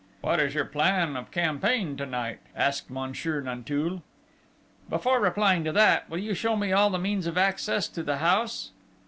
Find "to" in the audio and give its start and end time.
1.97-2.07, 5.65-5.71, 7.89-8.01